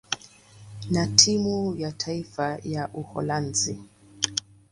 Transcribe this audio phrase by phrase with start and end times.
[0.91, 3.83] na timu ya taifa ya Uholanzi.